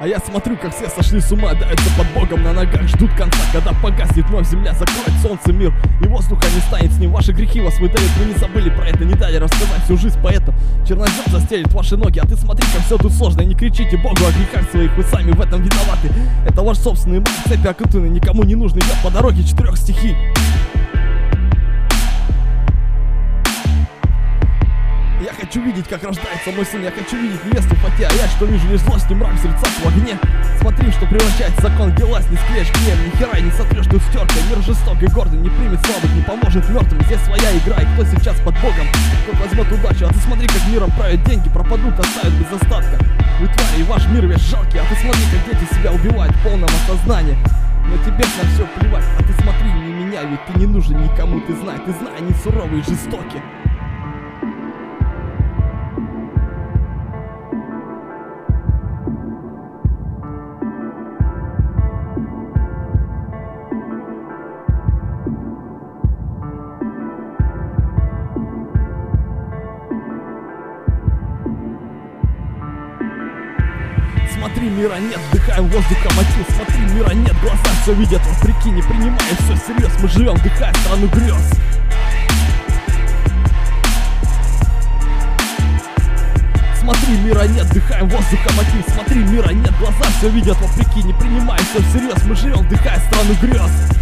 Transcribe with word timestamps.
А 0.00 0.08
я 0.08 0.18
смотрю, 0.18 0.56
как 0.56 0.74
все 0.74 0.88
сошли 0.88 1.20
с 1.20 1.30
ума, 1.30 1.52
даются 1.52 1.90
под 1.94 2.06
Богом 2.14 2.42
на 2.42 2.54
ногах, 2.54 2.88
ждут 2.88 3.10
конца, 3.12 3.38
когда 3.52 3.74
погаснет 3.82 4.24
вновь 4.30 4.48
земля, 4.48 4.72
закроет 4.72 5.12
солнце 5.20 5.52
мир, 5.52 5.74
и 6.02 6.08
воздуха 6.08 6.46
не 6.54 6.60
станет 6.62 6.90
с 6.90 6.96
ним. 6.96 7.12
Ваши 7.12 7.32
грехи 7.32 7.60
вас 7.60 7.78
выдают, 7.78 8.10
вы 8.18 8.32
не 8.32 8.32
забыли 8.32 8.70
про 8.70 8.86
это, 8.86 9.04
не 9.04 9.12
дали 9.12 9.36
рассказать 9.36 9.84
всю 9.84 9.98
жизнь 9.98 10.18
поэтам. 10.22 10.54
Чернозем 10.88 11.24
застелит 11.26 11.70
ваши 11.74 11.98
ноги, 11.98 12.18
а 12.18 12.26
ты 12.26 12.34
смотри, 12.34 12.66
как 12.74 12.82
все 12.86 12.96
тут 12.96 13.12
сложно, 13.12 13.42
и 13.42 13.44
не 13.44 13.54
кричите 13.54 13.98
Богу 13.98 14.24
о 14.26 14.32
грехах 14.32 14.70
своих, 14.70 14.90
вы 14.96 15.02
сами 15.02 15.32
в 15.32 15.40
этом 15.42 15.60
виноваты. 15.60 16.10
Это 16.46 16.62
ваш 16.62 16.78
собственный 16.78 17.18
маг, 17.18 17.28
цепи 17.46 17.66
окутаны, 17.66 18.06
никому 18.06 18.44
не 18.44 18.54
нужны, 18.54 18.78
идет 18.78 18.96
по 19.04 19.10
дороге 19.10 19.44
четырех 19.44 19.76
стихий. 19.76 20.16
Хочу 25.50 25.62
видеть, 25.62 25.88
как 25.88 26.04
рождается 26.04 26.52
мой 26.54 26.64
сын, 26.64 26.80
я 26.80 26.92
хочу 26.92 27.16
видеть 27.16 27.44
невесту 27.44 27.74
в 27.74 27.82
поте, 27.82 28.06
а 28.06 28.12
я 28.14 28.28
что 28.28 28.44
вижу 28.44 28.68
лишь 28.70 28.82
злость 28.82 29.10
и 29.10 29.14
мрак 29.14 29.34
в 29.34 29.42
сердцах 29.42 29.68
в 29.82 29.88
огне. 29.88 30.16
Смотри, 30.60 30.92
что 30.92 31.06
превращается 31.06 31.60
закон, 31.60 31.90
власть 32.06 32.30
не 32.30 32.36
склеишь 32.36 32.70
ним, 32.86 32.94
ни 33.04 33.10
хера 33.18 33.40
не 33.40 33.50
сотрешь 33.50 33.86
тут 33.90 34.00
стеркой, 34.02 34.46
мир 34.48 34.62
жесток 34.62 35.02
и 35.02 35.06
гордый, 35.08 35.40
не 35.40 35.50
примет 35.50 35.84
слабых, 35.84 36.14
не 36.14 36.22
поможет 36.22 36.68
мертвым, 36.70 37.02
здесь 37.02 37.18
своя 37.22 37.50
игра, 37.58 37.82
и 37.82 37.86
кто 37.94 38.04
сейчас 38.04 38.36
под 38.46 38.54
Богом, 38.62 38.86
кто 39.26 39.42
возьмет 39.42 39.72
удачу, 39.72 40.06
а 40.06 40.12
ты 40.12 40.20
смотри, 40.20 40.46
как 40.46 40.62
миром 40.68 40.90
правят 40.92 41.24
деньги, 41.24 41.48
пропадут, 41.48 41.98
оставят 41.98 42.32
без 42.34 42.52
остатка. 42.52 43.02
Вы 43.40 43.48
твари, 43.48 43.80
и 43.80 43.82
ваш 43.82 44.06
мир 44.06 44.26
весь 44.26 44.46
жалкий, 44.46 44.78
а 44.78 44.84
ты 44.86 44.94
смотри, 45.02 45.24
как 45.34 45.42
дети 45.50 45.74
себя 45.74 45.90
убивают 45.90 46.32
в 46.32 46.42
полном 46.44 46.70
осознании. 46.86 47.36
Но 47.88 47.96
тебе 48.06 48.22
на 48.22 48.46
все 48.54 48.64
плевать, 48.78 49.04
а 49.18 49.22
ты 49.24 49.32
смотри, 49.42 49.66
не 49.66 50.04
меня, 50.04 50.22
ведь 50.22 50.46
ты 50.46 50.60
не 50.60 50.66
нужен 50.66 51.02
никому, 51.02 51.40
ты 51.40 51.56
знай, 51.56 51.78
ты 51.84 51.90
знай, 51.90 52.14
они 52.20 52.32
суровые 52.44 52.82
и 52.82 52.84
жестокие. 52.84 53.42
Смотри, 74.40 74.70
мира 74.70 74.94
нет, 74.94 75.18
вдыхаем 75.30 75.66
воздухом 75.66 76.16
мотив 76.16 76.46
Смотри, 76.56 76.80
мира 76.94 77.10
нет, 77.10 77.34
глаза 77.42 77.76
все 77.82 77.92
видят. 77.92 78.22
Вопреки, 78.24 78.70
не 78.70 78.80
принимая 78.80 79.18
все 79.38 79.54
всерьез. 79.54 79.92
Мы 80.00 80.08
живем, 80.08 80.34
вдыхая 80.36 80.72
страну 80.82 81.08
грез 81.08 81.50
Смотри, 86.80 87.18
мира 87.18 87.42
нет, 87.48 87.66
вдыхаем 87.66 88.08
воздухом 88.08 88.56
мотив 88.56 88.94
Смотри, 88.94 89.24
мира 89.24 89.50
нет, 89.50 89.78
глаза 89.78 90.10
все 90.16 90.30
видят. 90.30 90.56
Вопреки, 90.58 91.02
не 91.02 91.12
принимая 91.12 91.60
все 91.60 91.82
всерьез. 91.82 92.24
Мы 92.24 92.34
живем, 92.34 92.60
вдыхая 92.60 92.98
страну 92.98 93.34
грез 93.42 93.99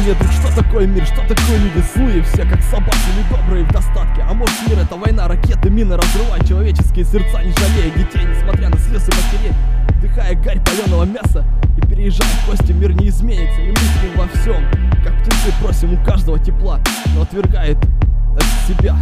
Друг, 0.00 0.32
что 0.32 0.54
такое 0.56 0.86
мир, 0.86 1.04
что 1.04 1.20
такое 1.28 1.58
люди 1.58 1.84
злые 1.94 2.22
Все 2.22 2.46
как 2.46 2.62
собаки 2.62 2.96
или 3.14 3.28
добрые 3.28 3.64
в 3.66 3.70
достатке. 3.70 4.22
А 4.26 4.32
может 4.32 4.56
мир 4.66 4.78
это 4.78 4.96
война, 4.96 5.28
ракеты, 5.28 5.68
мины 5.68 5.94
разрывают 5.94 6.48
человеческие 6.48 7.04
сердца 7.04 7.42
Не 7.42 7.52
жалея 7.52 7.90
детей, 7.94 8.26
несмотря 8.26 8.70
на 8.70 8.78
слезы 8.78 9.10
матерей. 9.10 9.54
Вдыхая 9.98 10.34
гарь 10.36 10.58
паленого 10.60 11.04
мяса 11.04 11.44
И 11.76 11.86
переезжая 11.86 12.26
в 12.28 12.46
кости, 12.46 12.72
мир 12.72 12.92
не 12.92 13.08
изменится 13.08 13.60
И 13.60 13.72
мы 13.72 14.16
во 14.16 14.26
всем. 14.28 14.64
Как 15.04 15.12
птенцы 15.20 15.52
просим 15.60 15.92
у 15.92 16.02
каждого 16.02 16.38
тепла 16.38 16.80
Но 17.14 17.22
отвергает 17.22 17.76
от 18.34 18.44
себя 18.66 18.96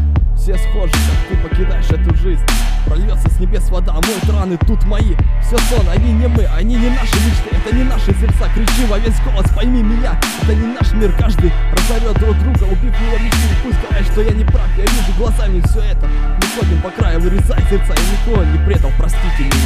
Все 0.49 0.57
схожи, 0.57 0.93
как 0.93 1.29
ты 1.29 1.37
покидаешь 1.47 1.91
эту 1.91 2.17
жизнь. 2.17 2.43
Прольется 2.87 3.29
с 3.29 3.39
небес 3.39 3.69
вода, 3.69 3.93
моют 3.93 4.25
раны 4.31 4.57
тут 4.57 4.83
мои. 4.85 5.15
Все 5.43 5.59
сон, 5.69 5.87
они 5.91 6.11
не 6.15 6.27
мы, 6.27 6.47
они 6.47 6.77
не 6.77 6.89
наши 6.89 7.17
мечты 7.17 7.51
Это 7.53 7.77
не 7.77 7.85
наши 7.85 8.15
сердца, 8.15 8.49
кричи 8.55 8.87
во 8.89 8.99
весь 8.99 9.21
голос, 9.21 9.45
пойми 9.55 9.83
меня 9.83 10.19
Это 10.43 10.55
не 10.55 10.69
наш 10.69 10.93
мир, 10.95 11.13
каждый 11.19 11.53
разорет 11.73 12.19
друг 12.19 12.39
друга 12.39 12.65
Убив 12.65 12.95
его 12.99 13.19
мечты, 13.19 13.57
пусть 13.63 13.79
говорят, 13.83 14.07
что 14.07 14.23
я 14.23 14.31
не 14.31 14.45
прав 14.45 14.69
Я 14.79 14.85
вижу 14.85 15.13
глазами 15.19 15.61
все 15.67 15.81
это. 15.81 16.07
Мы 16.07 16.47
ходим 16.59 16.81
по 16.81 16.91
краю, 16.93 17.21
вырезая 17.21 17.61
сердца 17.69 17.93
И 17.93 18.31
никого 18.31 18.45
не 18.45 18.59
предал, 18.65 18.91
простите 18.97 19.45
меня 19.45 19.58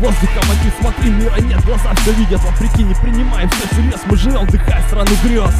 воздухом 0.00 0.48
мотив 0.48 0.72
Смотри, 0.80 1.10
мира 1.10 1.40
нет, 1.40 1.64
глаза 1.64 1.94
все 1.96 2.12
видят. 2.12 2.40
Вопреки, 2.42 2.82
не 2.82 2.94
принимаем 2.94 3.48
все 3.50 3.68
всерьез. 3.68 4.00
Мы 4.06 4.16
живем, 4.16 4.46
вдыхая 4.46 4.82
страну 4.88 5.10
грез. 5.22 5.54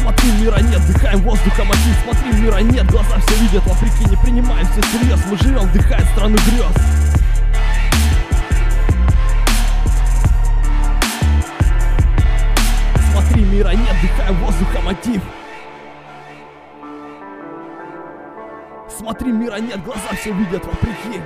Смотри, 0.00 0.32
мира 0.32 0.58
нет, 0.60 0.80
вдыхаем 0.80 1.20
воздухом 1.22 1.66
мотив 1.68 1.96
Смотри, 2.04 2.40
мира 2.40 2.58
нет, 2.58 2.86
глаза 2.86 3.18
все 3.26 3.36
видят. 3.36 3.66
Вопреки, 3.66 4.04
не 4.08 4.16
принимаем 4.16 4.66
все 4.66 4.82
всерьез. 4.82 5.20
Мы 5.30 5.38
живем, 5.38 5.68
вдыхая 5.68 6.04
страну 6.14 6.36
грез 6.46 7.01
Смотри, 19.02 19.32
мира 19.32 19.56
нет, 19.56 19.82
глаза 19.82 20.10
все 20.14 20.30
видят 20.30 20.64
вопреки. 20.64 21.20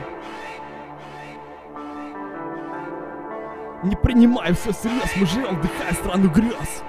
Не 3.82 3.94
принимаем 3.96 4.54
все 4.54 4.72
всерьез, 4.72 5.14
мы 5.16 5.26
живем, 5.26 5.56
вдыхая 5.56 5.92
страну 5.92 6.30
грез. 6.30 6.82